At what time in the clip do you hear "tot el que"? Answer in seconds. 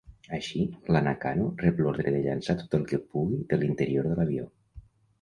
2.65-3.03